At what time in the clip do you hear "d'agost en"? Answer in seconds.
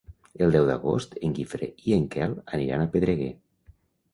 0.69-1.35